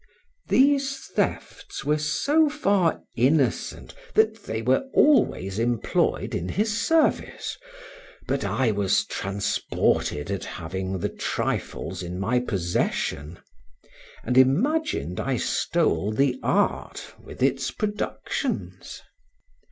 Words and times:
These 0.49 1.05
thefts 1.15 1.85
were 1.85 1.99
so 1.99 2.49
far 2.49 3.03
innocent, 3.15 3.93
that 4.15 4.45
they 4.45 4.63
were 4.63 4.85
always 4.95 5.59
employed 5.59 6.33
in 6.33 6.49
his 6.49 6.75
service, 6.75 7.55
but 8.27 8.43
I 8.43 8.71
was 8.71 9.05
transported 9.05 10.31
at 10.31 10.43
having 10.43 10.97
the 10.97 11.09
trifles 11.09 12.01
in 12.01 12.19
my 12.19 12.39
possession, 12.39 13.37
and 14.23 14.39
imagined 14.39 15.19
I 15.19 15.37
stole 15.37 16.11
the 16.11 16.39
art 16.41 17.13
with 17.23 17.43
its 17.43 17.69
productions. 17.69 19.03